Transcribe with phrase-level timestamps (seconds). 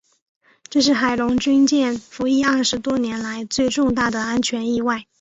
[0.67, 5.05] 这是海龙军舰服役二十多年来最重大的安全意外。